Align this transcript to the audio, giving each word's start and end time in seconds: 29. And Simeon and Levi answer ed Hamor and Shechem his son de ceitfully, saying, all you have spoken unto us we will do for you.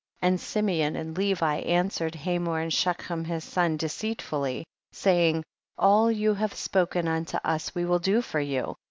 29. 0.21 0.33
And 0.33 0.41
Simeon 0.41 0.95
and 0.95 1.15
Levi 1.15 1.57
answer 1.57 2.07
ed 2.07 2.15
Hamor 2.15 2.59
and 2.59 2.73
Shechem 2.73 3.23
his 3.25 3.43
son 3.43 3.77
de 3.77 3.85
ceitfully, 3.87 4.63
saying, 4.91 5.43
all 5.77 6.09
you 6.11 6.33
have 6.33 6.55
spoken 6.55 7.07
unto 7.07 7.37
us 7.43 7.75
we 7.75 7.85
will 7.85 7.99
do 7.99 8.23
for 8.23 8.39
you. 8.39 8.73